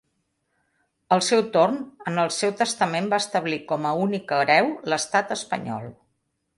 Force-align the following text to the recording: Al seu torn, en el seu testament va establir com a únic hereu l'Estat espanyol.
Al 1.17 1.21
seu 1.25 1.43
torn, 1.57 1.77
en 2.13 2.17
el 2.23 2.33
seu 2.37 2.55
testament 2.63 3.13
va 3.13 3.21
establir 3.27 3.63
com 3.71 3.89
a 3.91 3.95
únic 4.09 4.37
hereu 4.41 4.75
l'Estat 4.91 5.41
espanyol. 5.41 5.91